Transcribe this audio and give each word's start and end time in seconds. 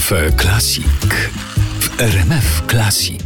Cafe 0.00 0.32
Classic 0.32 0.86
w 1.80 2.00
RMF 2.00 2.62
Classic. 2.70 3.22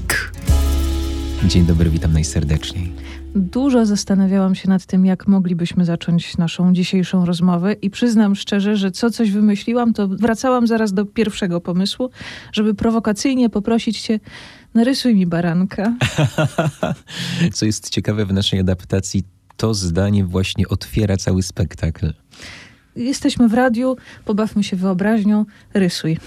Dzień 1.44 1.66
dobry, 1.66 1.90
witam 1.90 2.12
najserdeczniej. 2.12 2.92
Dużo 3.34 3.86
zastanawiałam 3.86 4.54
się 4.54 4.68
nad 4.68 4.86
tym, 4.86 5.06
jak 5.06 5.28
moglibyśmy 5.28 5.84
zacząć 5.84 6.36
naszą 6.36 6.72
dzisiejszą 6.72 7.24
rozmowę 7.24 7.72
i 7.72 7.90
przyznam 7.90 8.34
szczerze, 8.34 8.76
że 8.76 8.90
co 8.90 9.10
coś 9.10 9.30
wymyśliłam, 9.30 9.92
to 9.92 10.08
wracałam 10.08 10.66
zaraz 10.66 10.92
do 10.92 11.06
pierwszego 11.06 11.60
pomysłu, 11.60 12.10
żeby 12.52 12.74
prowokacyjnie 12.74 13.50
poprosić 13.50 14.00
cię, 14.00 14.20
narysuj 14.74 15.14
mi 15.14 15.26
baranka. 15.26 15.94
Co 17.54 17.66
jest 17.66 17.90
ciekawe 17.90 18.26
w 18.26 18.32
naszej 18.32 18.60
adaptacji, 18.60 19.22
to 19.56 19.74
zdanie 19.74 20.24
właśnie 20.24 20.68
otwiera 20.68 21.16
cały 21.16 21.42
spektakl. 21.42 22.12
Jesteśmy 22.96 23.48
w 23.48 23.54
radiu, 23.54 23.96
pobawmy 24.24 24.64
się 24.64 24.76
wyobraźnią, 24.76 25.44
rysuj. 25.74 26.18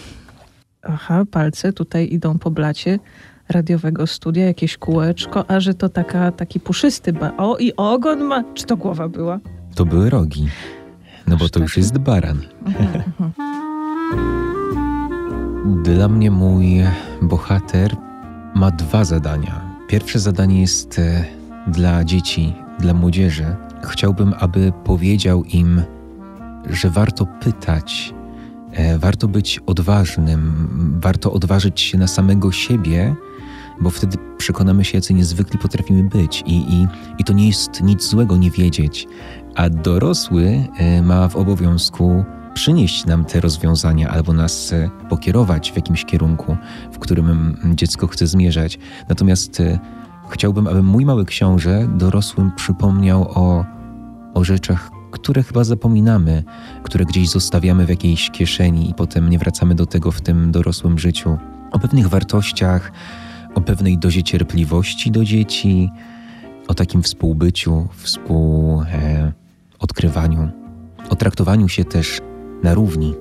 Aha, 0.83 1.23
palce 1.31 1.73
tutaj 1.73 2.07
idą 2.13 2.37
po 2.39 2.51
blacie 2.51 2.99
radiowego 3.49 4.07
studia, 4.07 4.45
jakieś 4.45 4.77
kółeczko, 4.77 5.51
a 5.51 5.59
że 5.59 5.73
to 5.73 5.89
taka, 5.89 6.31
taki 6.31 6.59
puszysty, 6.59 7.13
ba- 7.13 7.37
o 7.37 7.57
i 7.57 7.73
ogon 7.77 8.23
ma, 8.23 8.43
czy 8.53 8.65
to 8.65 8.77
głowa 8.77 9.07
była? 9.09 9.39
To 9.75 9.85
były 9.85 10.09
rogi. 10.09 10.47
No 11.27 11.37
bo 11.37 11.49
to 11.49 11.59
już 11.59 11.77
jest 11.77 11.97
baran. 11.97 12.41
Dla 15.83 16.07
mnie 16.07 16.31
mój 16.31 16.83
bohater 17.21 17.95
ma 18.55 18.71
dwa 18.71 19.03
zadania. 19.03 19.61
Pierwsze 19.87 20.19
zadanie 20.19 20.61
jest 20.61 20.99
e, 20.99 21.25
dla 21.67 22.03
dzieci, 22.03 22.53
dla 22.79 22.93
młodzieży. 22.93 23.55
Chciałbym, 23.83 24.33
aby 24.39 24.71
powiedział 24.83 25.43
im, 25.43 25.81
że 26.69 26.89
warto 26.89 27.25
pytać, 27.25 28.13
warto 28.99 29.27
być 29.27 29.59
odważnym, 29.65 30.67
warto 31.01 31.33
odważyć 31.33 31.81
się 31.81 31.97
na 31.97 32.07
samego 32.07 32.51
siebie, 32.51 33.15
bo 33.81 33.89
wtedy 33.89 34.17
przekonamy 34.37 34.85
się, 34.85 34.97
jacy 34.97 35.13
niezwykli 35.13 35.59
potrafimy 35.59 36.03
być. 36.03 36.43
I, 36.45 36.73
i, 36.73 36.87
i 37.17 37.23
to 37.23 37.33
nie 37.33 37.47
jest 37.47 37.81
nic 37.81 38.03
złego 38.03 38.37
nie 38.37 38.51
wiedzieć. 38.51 39.07
A 39.55 39.69
dorosły 39.69 40.67
e, 40.77 41.01
ma 41.01 41.29
w 41.29 41.35
obowiązku 41.35 42.23
przynieść 42.53 43.05
nam 43.05 43.25
te 43.25 43.39
rozwiązania 43.39 44.09
albo 44.09 44.33
nas 44.33 44.73
e, 44.73 44.89
pokierować 45.09 45.71
w 45.71 45.75
jakimś 45.75 46.05
kierunku, 46.05 46.57
w 46.91 46.99
którym 46.99 47.57
dziecko 47.75 48.07
chce 48.07 48.27
zmierzać. 48.27 48.79
Natomiast 49.09 49.59
e, 49.59 49.79
chciałbym, 50.29 50.67
aby 50.67 50.83
mój 50.83 51.05
mały 51.05 51.25
książę 51.25 51.87
dorosłym 51.95 52.51
przypomniał 52.55 53.31
o, 53.35 53.65
o 54.33 54.43
rzeczach, 54.43 54.91
które 55.19 55.43
chyba 55.43 55.63
zapominamy, 55.63 56.43
które 56.83 57.05
gdzieś 57.05 57.29
zostawiamy 57.29 57.85
w 57.85 57.89
jakiejś 57.89 58.29
kieszeni 58.29 58.89
i 58.89 58.93
potem 58.93 59.29
nie 59.29 59.39
wracamy 59.39 59.75
do 59.75 59.85
tego 59.85 60.11
w 60.11 60.21
tym 60.21 60.51
dorosłym 60.51 60.99
życiu. 60.99 61.37
O 61.71 61.79
pewnych 61.79 62.07
wartościach, 62.07 62.91
o 63.55 63.61
pewnej 63.61 63.97
dozie 63.97 64.23
cierpliwości 64.23 65.11
do 65.11 65.25
dzieci, 65.25 65.89
o 66.67 66.73
takim 66.73 67.03
współbyciu, 67.03 67.87
współodkrywaniu, 67.91 70.49
o 71.09 71.15
traktowaniu 71.15 71.69
się 71.69 71.85
też 71.85 72.19
na 72.63 72.73
równi. 72.73 73.13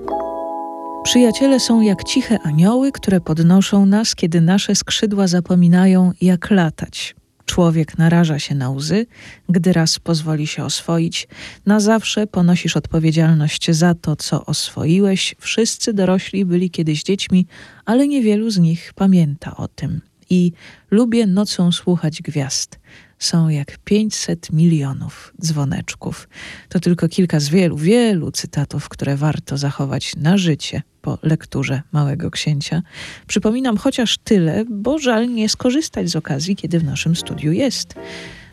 Przyjaciele 1.04 1.60
są 1.60 1.80
jak 1.80 2.04
ciche 2.04 2.38
anioły, 2.44 2.92
które 2.92 3.20
podnoszą 3.20 3.86
nas, 3.86 4.14
kiedy 4.14 4.40
nasze 4.40 4.74
skrzydła 4.74 5.26
zapominają, 5.26 6.12
jak 6.20 6.50
latać. 6.50 7.16
Człowiek 7.46 7.98
naraża 7.98 8.38
się 8.38 8.54
na 8.54 8.70
łzy, 8.70 9.06
gdy 9.48 9.72
raz 9.72 9.98
pozwoli 9.98 10.46
się 10.46 10.64
oswoić. 10.64 11.28
Na 11.66 11.80
zawsze 11.80 12.26
ponosisz 12.26 12.76
odpowiedzialność 12.76 13.70
za 13.70 13.94
to, 13.94 14.16
co 14.16 14.46
oswoiłeś. 14.46 15.34
Wszyscy 15.38 15.92
dorośli 15.92 16.44
byli 16.44 16.70
kiedyś 16.70 17.02
dziećmi, 17.02 17.46
ale 17.84 18.08
niewielu 18.08 18.50
z 18.50 18.58
nich 18.58 18.92
pamięta 18.94 19.56
o 19.56 19.68
tym. 19.68 20.00
I 20.30 20.52
lubię 20.90 21.26
nocą 21.26 21.72
słuchać 21.72 22.22
gwiazd. 22.22 22.78
Są 23.18 23.48
jak 23.48 23.78
500 23.78 24.52
milionów 24.52 25.34
dzwoneczków. 25.40 26.28
To 26.68 26.80
tylko 26.80 27.08
kilka 27.08 27.40
z 27.40 27.48
wielu, 27.48 27.76
wielu 27.76 28.30
cytatów, 28.30 28.88
które 28.88 29.16
warto 29.16 29.56
zachować 29.56 30.16
na 30.16 30.38
życie 30.38 30.82
po 31.02 31.18
lekturze 31.22 31.82
Małego 31.92 32.30
Księcia. 32.30 32.82
Przypominam 33.26 33.76
chociaż 33.76 34.18
tyle, 34.18 34.64
bo 34.70 34.98
żal 34.98 35.34
nie 35.34 35.48
skorzystać 35.48 36.08
z 36.08 36.16
okazji, 36.16 36.56
kiedy 36.56 36.78
w 36.78 36.84
naszym 36.84 37.16
studiu 37.16 37.52
jest. 37.52 37.94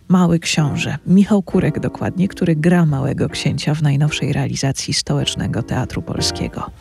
Mały 0.07 0.39
Książę, 0.39 0.97
Michał 1.07 1.43
Kurek 1.43 1.79
dokładnie, 1.79 2.27
który 2.27 2.55
gra 2.55 2.85
Małego 2.85 3.29
Księcia 3.29 3.75
w 3.75 3.81
najnowszej 3.81 4.33
realizacji 4.33 4.93
Stołecznego 4.93 5.63
Teatru 5.63 6.01
Polskiego. 6.01 6.71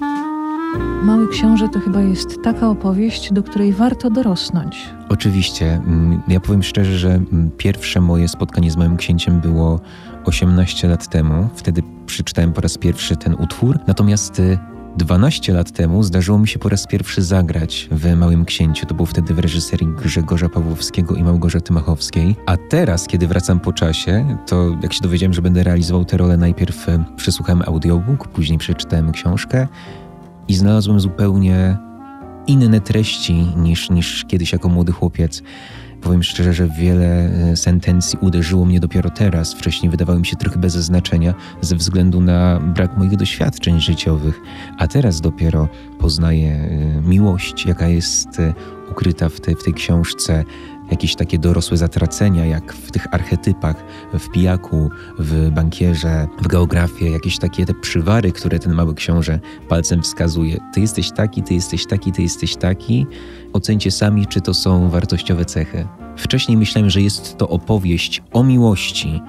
Mały 0.79 1.29
Książę 1.29 1.69
to 1.69 1.81
chyba 1.81 2.01
jest 2.01 2.43
taka 2.43 2.69
opowieść, 2.69 3.33
do 3.33 3.43
której 3.43 3.73
warto 3.73 4.11
dorosnąć. 4.11 4.91
Oczywiście. 5.09 5.75
Mm, 5.75 6.23
Ja 6.29 6.41
powiem 6.41 6.63
szczerze, 6.63 6.99
że 6.99 7.15
mm, 7.15 7.51
pierwsze 7.57 8.01
moje 8.01 8.29
spotkanie 8.29 8.71
z 8.71 8.77
Małym 8.77 8.97
Księciem 8.97 9.41
było 9.41 9.81
18 10.25 10.89
lat 10.89 11.09
temu. 11.09 11.49
Wtedy 11.55 11.83
przeczytałem 12.07 12.53
po 12.53 12.61
raz 12.61 12.79
pierwszy 12.79 13.17
ten 13.17 13.35
utwór. 13.35 13.79
Natomiast 13.87 14.39
y, 14.39 14.59
12 14.97 15.53
lat 15.53 15.71
temu 15.71 16.03
zdarzyło 16.03 16.39
mi 16.39 16.49
się 16.49 16.59
po 16.59 16.69
raz 16.69 16.87
pierwszy 16.87 17.23
zagrać 17.23 17.89
w 17.91 18.17
Małym 18.17 18.45
Księciu. 18.45 18.87
To 18.87 18.95
było 18.95 19.07
wtedy 19.07 19.35
w 19.35 19.39
reżyserii 19.39 19.87
Grzegorza 20.03 20.49
Pawłowskiego 20.49 21.15
i 21.15 21.23
Małgorzaty 21.23 21.73
Machowskiej. 21.73 22.37
A 22.47 22.57
teraz, 22.57 23.07
kiedy 23.07 23.27
wracam 23.27 23.61
po 23.61 23.73
czasie, 23.73 24.37
to 24.47 24.77
jak 24.83 24.93
się 24.93 25.01
dowiedziałem, 25.03 25.35
że 25.35 25.43
będę 25.43 25.63
realizował 25.63 26.05
tę 26.05 26.17
rolę, 26.17 26.37
najpierw 26.37 26.89
y, 26.89 27.05
przesłuchałem 27.17 27.63
audiobook, 27.67 28.29
później 28.29 28.59
przeczytałem 28.59 29.13
książkę 29.13 29.69
i 30.49 30.55
znalazłem 30.55 31.01
zupełnie 31.01 31.77
inne 32.47 32.81
treści 32.81 33.35
niż, 33.57 33.91
niż 33.91 34.25
kiedyś 34.25 34.53
jako 34.53 34.69
młody 34.69 34.93
chłopiec. 34.93 35.43
Powiem 36.03 36.23
szczerze, 36.23 36.53
że 36.53 36.69
wiele 36.69 37.07
e, 37.07 37.57
sentencji 37.57 38.19
uderzyło 38.23 38.65
mnie 38.65 38.81
dopiero 38.81 39.11
teraz. 39.11 39.55
Wcześniej 39.55 39.91
wydawały 39.91 40.19
mi 40.19 40.27
się 40.27 40.37
trochę 40.37 40.61
bez 40.61 40.73
znaczenia 40.73 41.35
ze 41.61 41.77
względu 41.77 42.21
na 42.21 42.61
brak 42.61 42.99
moich 42.99 43.17
doświadczeń 43.17 43.81
życiowych, 43.81 44.41
a 44.79 44.89
teraz 44.89 45.21
dopiero 45.21 45.69
poznaję 45.99 46.53
e, 46.53 47.01
miłość, 47.09 47.67
jaka 47.67 47.89
jest 47.89 48.41
e, 48.41 48.55
ukryta 48.91 49.29
w, 49.29 49.41
te, 49.41 49.57
w 49.57 49.63
tej 49.63 49.75
książce, 49.75 50.45
jakieś 50.93 51.15
takie 51.15 51.39
dorosłe 51.39 51.77
zatracenia, 51.77 52.47
jak 52.47 52.73
w 52.73 52.91
tych 52.91 53.15
archetypach, 53.15 53.85
w 54.13 54.29
pijaku, 54.29 54.91
w 55.19 55.51
bankierze, 55.51 56.29
w 56.43 56.49
geografię, 56.49 57.11
jakieś 57.11 57.39
takie 57.39 57.67
te 57.67 57.75
przywary, 57.75 58.33
które 58.33 58.59
ten 58.59 58.73
mały 58.73 58.95
książę 58.95 59.41
palcem 59.69 60.03
wskazuje. 60.03 60.61
Ty 60.75 60.81
jesteś 60.81 61.11
taki, 61.13 61.43
ty 61.43 61.55
jesteś 61.55 61.87
taki, 61.87 62.13
ty 62.13 62.23
jesteś 62.23 62.57
taki. 62.57 63.07
Ocencie 63.53 63.91
sami, 63.91 64.27
czy 64.27 64.41
to 64.41 64.55
są 64.55 64.89
wartościowe 64.89 65.45
cechy. 65.45 65.87
Wcześniej 66.17 66.57
myślałem, 66.57 66.91
że 66.91 67.01
jest 67.01 67.37
to 67.37 67.49
opowieść 67.49 68.23
o 68.33 68.43
miłości, 68.43 69.21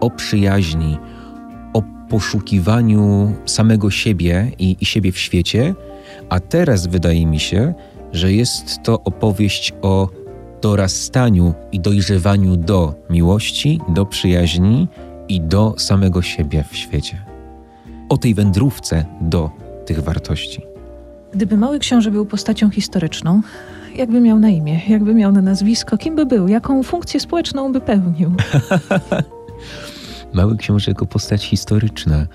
o 0.00 0.10
przyjaźni, 0.10 0.98
o 1.72 1.82
poszukiwaniu 2.08 3.34
samego 3.46 3.90
siebie 3.90 4.52
i, 4.58 4.76
i 4.80 4.84
siebie 4.84 5.12
w 5.12 5.18
świecie, 5.18 5.74
a 6.28 6.40
teraz 6.40 6.86
wydaje 6.86 7.26
mi 7.26 7.40
się, 7.40 7.74
że 8.12 8.32
jest 8.32 8.82
to 8.82 9.00
opowieść 9.04 9.72
o 9.82 10.21
dorastaniu 10.62 11.54
i 11.72 11.80
dojrzewaniu 11.80 12.56
do 12.56 12.94
miłości, 13.10 13.80
do 13.88 14.06
przyjaźni 14.06 14.88
i 15.28 15.40
do 15.40 15.74
samego 15.78 16.22
siebie 16.22 16.64
w 16.70 16.76
świecie. 16.76 17.24
O 18.08 18.16
tej 18.18 18.34
wędrówce 18.34 19.04
do 19.20 19.50
tych 19.86 20.00
wartości. 20.00 20.62
Gdyby 21.32 21.56
Mały 21.56 21.78
Książę 21.78 22.10
był 22.10 22.26
postacią 22.26 22.70
historyczną, 22.70 23.42
jakby 23.96 24.20
miał 24.20 24.38
na 24.38 24.48
imię, 24.48 24.80
jakby 24.88 25.14
miał 25.14 25.32
na 25.32 25.42
nazwisko, 25.42 25.98
kim 25.98 26.16
by 26.16 26.26
był, 26.26 26.48
jaką 26.48 26.82
funkcję 26.82 27.20
społeczną 27.20 27.72
by 27.72 27.80
pełnił? 27.80 28.32
Mały 30.32 30.56
książę 30.56 30.90
jako 30.90 31.06
postać 31.06 31.44
historyczna. 31.44 32.26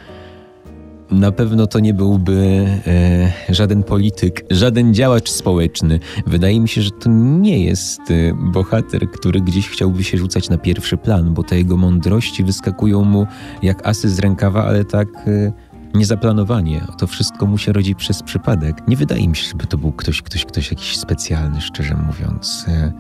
Na 1.12 1.32
pewno 1.32 1.68
to 1.68 1.80
nie 1.80 1.94
byłby 1.94 2.66
e, 2.88 3.54
żaden 3.54 3.84
polityk, 3.84 4.46
żaden 4.50 4.94
działacz 4.94 5.30
społeczny. 5.30 6.00
Wydaje 6.28 6.60
mi 6.60 6.70
się, 6.70 6.82
że 6.82 6.92
to 6.92 7.10
nie 7.10 7.64
jest 7.66 8.02
e, 8.12 8.34
bohater, 8.34 9.12
który 9.12 9.42
gdzieś 9.42 9.70
chciałby 9.70 10.04
się 10.04 10.18
rzucać 10.18 10.50
na 10.50 10.58
pierwszy 10.58 10.98
plan, 10.98 11.34
bo 11.34 11.44
te 11.44 11.58
jego 11.58 11.78
mądrości 11.78 12.44
wyskakują 12.44 13.04
mu 13.04 13.28
jak 13.64 13.88
asy 13.88 14.10
z 14.10 14.20
rękawa, 14.20 14.66
ale 14.66 14.86
tak 14.86 15.08
e, 15.28 15.52
niezaplanowanie. 15.94 16.82
To 16.98 17.08
wszystko 17.08 17.46
mu 17.46 17.58
się 17.58 17.74
rodzi 17.74 17.96
przez 17.96 18.24
przypadek. 18.24 18.88
Nie 18.88 18.96
wydaje 18.96 19.28
mi 19.28 19.36
się, 19.36 19.50
żeby 19.50 19.68
to 19.68 19.78
był 19.78 19.92
ktoś, 19.92 20.22
ktoś, 20.22 20.46
ktoś 20.46 20.72
jakiś 20.72 20.98
specjalny, 20.98 21.62
szczerze 21.62 21.96
mówiąc. 21.96 22.66
E, 22.68 22.94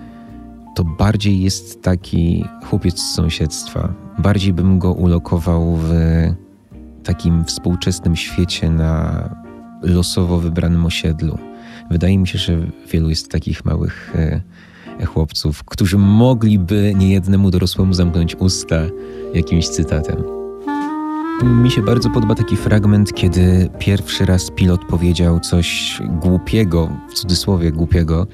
to 0.76 0.84
bardziej 0.84 1.42
jest 1.42 1.82
taki 1.82 2.46
chłopiec 2.66 3.00
z 3.00 3.14
sąsiedztwa. 3.14 3.94
Bardziej 4.20 4.54
bym 4.54 4.80
go 4.80 4.94
ulokował 4.94 5.76
w 5.76 5.94
takim 7.08 7.46
współczesnym 7.46 8.16
świecie 8.16 8.72
na 8.72 9.24
losowo 9.82 10.40
wybranym 10.40 10.86
osiedlu. 10.86 11.38
Wydaje 11.92 12.18
mi 12.18 12.28
się, 12.28 12.38
że 12.38 12.58
wielu 12.92 13.10
jest 13.10 13.32
takich 13.32 13.66
małych 13.66 14.16
e, 14.16 15.06
chłopców, 15.06 15.64
którzy 15.64 15.98
mogliby 15.98 16.94
niejednemu 16.98 17.52
dorosłemu 17.52 17.94
zamknąć 17.94 18.36
usta 18.36 18.76
jakimś 19.34 19.68
cytatem. 19.68 20.24
Mi 21.44 21.72
się 21.72 21.82
bardzo 21.82 22.10
podoba 22.10 22.36
taki 22.36 22.56
fragment, 22.56 23.14
kiedy 23.14 23.70
pierwszy 23.80 24.26
raz 24.26 24.52
pilot 24.52 24.86
powiedział 24.86 25.40
coś 25.40 26.00
głupiego, 26.22 26.90
w 27.10 27.14
cudzysłowie 27.14 27.72
głupiego, 27.72 28.28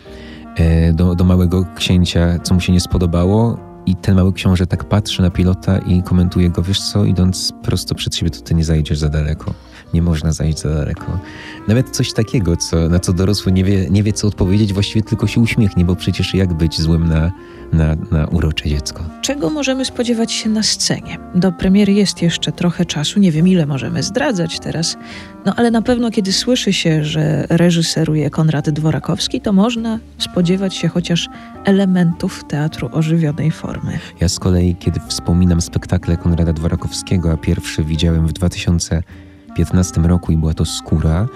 e, 0.55 0.93
do, 0.93 1.15
do 1.15 1.23
małego 1.23 1.65
księcia, 1.75 2.39
co 2.39 2.53
mu 2.53 2.59
się 2.61 2.73
nie 2.73 2.79
spodobało. 2.79 3.72
I 3.85 3.95
ten 3.95 4.15
mały 4.15 4.33
książę 4.33 4.67
tak 4.67 4.83
patrzy 4.83 5.21
na 5.21 5.29
pilota 5.29 5.77
i 5.77 6.03
komentuje 6.03 6.49
go, 6.49 6.63
wiesz 6.63 6.81
co, 6.81 7.05
idąc 7.05 7.53
prosto 7.63 7.95
przed 7.95 8.15
siebie, 8.15 8.31
to 8.31 8.41
ty 8.41 8.55
nie 8.55 8.65
zajdziesz 8.65 8.99
za 8.99 9.09
daleko. 9.09 9.53
Nie 9.93 10.01
można 10.01 10.31
zajść 10.31 10.59
za 10.59 10.69
daleko. 10.69 11.19
Nawet 11.67 11.89
coś 11.89 12.13
takiego, 12.13 12.57
co, 12.57 12.89
na 12.89 12.99
co 12.99 13.13
dorosły 13.13 13.51
nie 13.51 13.63
wie, 13.63 13.89
nie 13.89 14.03
wie, 14.03 14.13
co 14.13 14.27
odpowiedzieć, 14.27 14.73
właściwie 14.73 15.03
tylko 15.03 15.27
się 15.27 15.41
uśmiechnie, 15.41 15.85
bo 15.85 15.95
przecież 15.95 16.33
jak 16.33 16.53
być 16.53 16.81
złym 16.81 17.09
na, 17.09 17.31
na, 17.73 17.95
na 18.11 18.27
urocze 18.27 18.69
dziecko. 18.69 19.03
Czego 19.21 19.49
możemy 19.49 19.85
spodziewać 19.85 20.31
się 20.31 20.49
na 20.49 20.63
scenie? 20.63 21.17
Do 21.35 21.51
premiery 21.51 21.93
jest 21.93 22.21
jeszcze 22.21 22.51
trochę 22.51 22.85
czasu, 22.85 23.19
nie 23.19 23.31
wiem 23.31 23.47
ile 23.47 23.65
możemy 23.65 24.03
zdradzać 24.03 24.59
teraz, 24.59 24.97
no 25.45 25.55
ale 25.55 25.71
na 25.71 25.81
pewno 25.81 26.11
kiedy 26.11 26.33
słyszy 26.33 26.73
się, 26.73 27.03
że 27.03 27.45
reżyseruje 27.49 28.29
Konrad 28.29 28.69
Dworakowski, 28.69 29.41
to 29.41 29.53
można 29.53 29.99
spodziewać 30.17 30.75
się 30.75 30.87
chociaż 30.87 31.29
elementów 31.65 32.43
teatru 32.47 32.89
ożywionej 32.91 33.51
formy. 33.51 33.72
Ja 34.19 34.29
z 34.29 34.39
kolei, 34.39 34.75
kiedy 34.75 34.99
wspominam 35.07 35.61
spektakle 35.61 36.17
Konrada 36.17 36.53
Dworakowskiego, 36.53 37.31
a 37.31 37.37
pierwszy 37.37 37.83
widziałem 37.83 38.27
w 38.27 38.33
2015 38.33 40.01
roku 40.01 40.31
i 40.31 40.37
była 40.37 40.53
to 40.53 40.65
Skóra, 40.65 41.27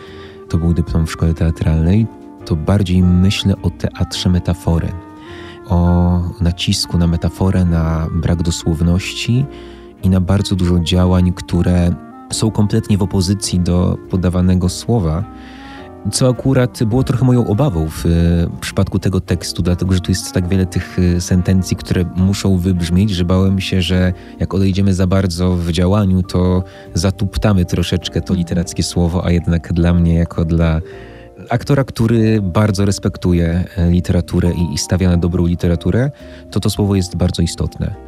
to 0.50 0.58
był 0.58 0.74
dyplom 0.74 1.08
w 1.08 1.12
szkole 1.12 1.34
teatralnej, 1.34 2.08
to 2.46 2.56
bardziej 2.56 3.04
myślę 3.04 3.54
o 3.62 3.70
teatrze 3.70 4.30
metafory 4.30 4.92
o 5.70 6.22
nacisku 6.42 6.98
na 6.98 7.08
metaforę, 7.08 7.66
na 7.66 8.08
brak 8.12 8.44
dosłowności 8.44 9.46
i 10.04 10.10
na 10.10 10.22
bardzo 10.22 10.56
dużo 10.56 10.80
działań, 10.80 11.34
które 11.34 11.92
są 12.34 12.52
kompletnie 12.52 12.98
w 12.98 13.02
opozycji 13.02 13.60
do 13.60 13.98
podawanego 14.10 14.70
słowa. 14.70 15.24
Co 16.12 16.30
akurat 16.30 16.84
było 16.84 17.04
trochę 17.04 17.26
moją 17.26 17.48
obawą 17.48 17.88
w 17.90 18.06
przypadku 18.62 19.00
tego 19.00 19.22
tekstu, 19.22 19.62
dlatego 19.62 19.94
że 19.94 20.00
tu 20.00 20.12
jest 20.12 20.34
tak 20.34 20.48
wiele 20.48 20.66
tych 20.66 21.00
y, 21.00 21.22
sentencji, 21.22 21.78
które 21.78 22.06
muszą 22.16 22.58
wybrzmieć, 22.58 23.10
że 23.10 23.26
bałem 23.26 23.62
się, 23.62 23.82
że 23.82 24.14
jak 24.40 24.54
odejdziemy 24.54 24.94
za 24.94 25.08
bardzo 25.08 25.56
w 25.56 25.72
działaniu, 25.72 26.24
to 26.24 26.64
zatuptamy 26.94 27.66
troszeczkę 27.66 28.22
to 28.22 28.34
literackie 28.34 28.84
słowo, 28.84 29.26
a 29.26 29.32
jednak 29.32 29.74
dla 29.74 29.94
mnie, 29.94 30.14
jako 30.14 30.46
dla 30.46 30.82
aktora, 31.50 31.84
który 31.84 32.42
bardzo 32.42 32.86
respektuje 32.86 33.64
e, 33.78 33.92
literaturę 33.92 34.52
i, 34.54 34.74
i 34.74 34.78
stawia 34.78 35.10
na 35.10 35.18
dobrą 35.18 35.46
literaturę, 35.46 36.12
to 36.52 36.60
to 36.60 36.70
słowo 36.70 36.96
jest 36.96 37.16
bardzo 37.16 37.42
istotne. 37.42 38.07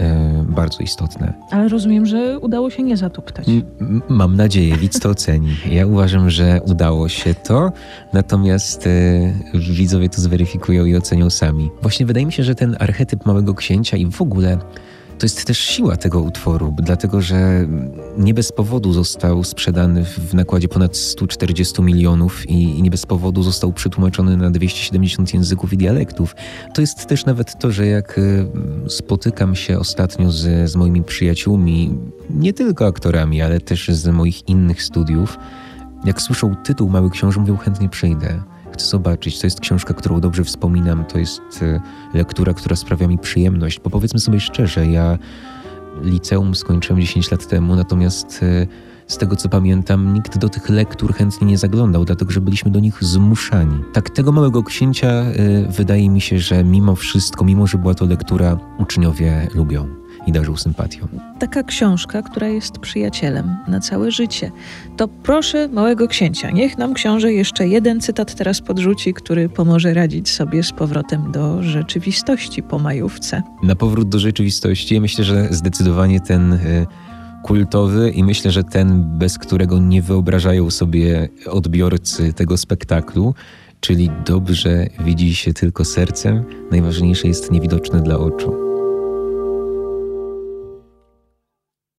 E, 0.00 0.44
bardzo 0.48 0.82
istotne. 0.82 1.32
Ale 1.50 1.68
rozumiem, 1.68 2.06
że 2.06 2.38
udało 2.38 2.70
się 2.70 2.82
nie 2.82 2.96
zatuptać. 2.96 3.48
M 3.80 4.02
mam 4.08 4.36
nadzieję, 4.36 4.76
widz 4.76 5.00
to 5.00 5.08
oceni. 5.08 5.56
Ja 5.70 5.86
uważam, 5.86 6.30
że 6.30 6.60
udało 6.66 7.08
się 7.08 7.34
to, 7.34 7.72
natomiast 8.12 8.86
e, 8.86 8.90
widzowie 9.54 10.08
to 10.08 10.20
zweryfikują 10.20 10.84
i 10.84 10.96
ocenią 10.96 11.30
sami. 11.30 11.70
Właśnie 11.82 12.06
wydaje 12.06 12.26
mi 12.26 12.32
się, 12.32 12.44
że 12.44 12.54
ten 12.54 12.76
archetyp 12.78 13.26
Małego 13.26 13.54
Księcia 13.54 13.96
i 13.96 14.06
w 14.06 14.22
ogóle 14.22 14.58
to 15.20 15.26
jest 15.26 15.44
też 15.44 15.58
siła 15.58 15.96
tego 15.96 16.20
utworu, 16.20 16.74
dlatego 16.82 17.20
że 17.20 17.66
nie 18.18 18.34
bez 18.34 18.52
powodu 18.52 18.92
został 18.92 19.44
sprzedany 19.44 20.04
w 20.04 20.34
nakładzie 20.34 20.68
ponad 20.68 20.96
140 20.96 21.82
milionów 21.82 22.50
i 22.50 22.82
nie 22.82 22.90
bez 22.90 23.06
powodu 23.06 23.42
został 23.42 23.72
przetłumaczony 23.72 24.36
na 24.36 24.50
270 24.50 25.34
języków 25.34 25.72
i 25.72 25.76
dialektów. 25.76 26.36
To 26.74 26.80
jest 26.80 27.06
też 27.06 27.24
nawet 27.24 27.58
to, 27.58 27.72
że 27.72 27.86
jak 27.86 28.18
y, 28.18 28.46
spotykam 28.88 29.54
się 29.54 29.78
ostatnio 29.78 30.30
z, 30.30 30.70
z 30.70 30.76
moimi 30.76 31.02
przyjaciółmi, 31.02 31.94
nie 32.30 32.52
tylko 32.52 32.86
aktorami, 32.86 33.42
ale 33.42 33.60
też 33.60 33.88
z 33.88 34.06
moich 34.08 34.48
innych 34.48 34.82
studiów, 34.82 35.38
jak 36.04 36.22
słyszą 36.22 36.56
tytuł 36.56 36.90
Mały 36.90 37.10
Książę, 37.10 37.40
mówią 37.40 37.56
chętnie 37.56 37.88
przyjdę 37.88 38.42
zobaczyć. 38.88 39.40
To 39.40 39.46
jest 39.46 39.60
książka, 39.60 39.94
którą 39.94 40.20
dobrze 40.20 40.44
wspominam, 40.44 41.04
to 41.04 41.18
jest 41.18 41.62
e, 41.62 41.80
lektura, 42.14 42.54
która 42.54 42.76
sprawia 42.76 43.08
mi 43.08 43.18
przyjemność, 43.18 43.80
bo 43.80 43.90
powiedzmy 43.90 44.20
sobie 44.20 44.40
szczerze, 44.40 44.86
ja 44.86 45.18
liceum 46.02 46.54
skończyłem 46.54 47.00
10 47.00 47.30
lat 47.30 47.46
temu, 47.46 47.76
natomiast 47.76 48.40
e, 48.42 48.66
z 49.06 49.18
tego 49.18 49.36
co 49.36 49.48
pamiętam, 49.48 50.14
nikt 50.14 50.38
do 50.38 50.48
tych 50.48 50.68
lektur 50.68 51.14
chętnie 51.14 51.46
nie 51.46 51.58
zaglądał, 51.58 52.04
dlatego 52.04 52.32
że 52.32 52.40
byliśmy 52.40 52.70
do 52.70 52.80
nich 52.80 53.04
zmuszani. 53.04 53.84
Tak, 53.92 54.10
tego 54.10 54.32
małego 54.32 54.62
księcia 54.62 55.08
e, 55.08 55.32
wydaje 55.68 56.10
mi 56.10 56.20
się, 56.20 56.38
że 56.38 56.64
mimo 56.64 56.96
wszystko, 56.96 57.44
mimo 57.44 57.66
że 57.66 57.78
była 57.78 57.94
to 57.94 58.06
lektura, 58.06 58.58
uczniowie 58.78 59.48
lubią 59.54 59.99
i 60.26 60.32
darzył 60.32 60.56
sympatią. 60.56 61.08
Taka 61.38 61.62
książka, 61.62 62.22
która 62.22 62.48
jest 62.48 62.78
przyjacielem 62.78 63.56
na 63.68 63.80
całe 63.80 64.10
życie. 64.10 64.50
To 64.96 65.08
proszę 65.08 65.68
małego 65.68 66.08
księcia, 66.08 66.50
niech 66.50 66.78
nam 66.78 66.94
książę 66.94 67.32
jeszcze 67.32 67.68
jeden 67.68 68.00
cytat 68.00 68.34
teraz 68.34 68.60
podrzuci, 68.60 69.14
który 69.14 69.48
pomoże 69.48 69.94
radzić 69.94 70.30
sobie 70.30 70.62
z 70.62 70.72
powrotem 70.72 71.32
do 71.32 71.62
rzeczywistości 71.62 72.62
po 72.62 72.78
majówce. 72.78 73.42
Na 73.62 73.76
powrót 73.76 74.08
do 74.08 74.18
rzeczywistości, 74.18 75.00
myślę, 75.00 75.24
że 75.24 75.48
zdecydowanie 75.50 76.20
ten 76.20 76.52
y, 76.52 76.86
kultowy 77.42 78.10
i 78.10 78.24
myślę, 78.24 78.50
że 78.50 78.64
ten, 78.64 79.18
bez 79.18 79.38
którego 79.38 79.78
nie 79.78 80.02
wyobrażają 80.02 80.70
sobie 80.70 81.28
odbiorcy 81.46 82.32
tego 82.32 82.56
spektaklu, 82.56 83.34
czyli 83.80 84.10
dobrze 84.26 84.86
widzi 85.04 85.34
się 85.34 85.52
tylko 85.52 85.84
sercem, 85.84 86.44
najważniejsze 86.70 87.28
jest 87.28 87.50
niewidoczne 87.50 88.00
dla 88.00 88.18
oczu. 88.18 88.69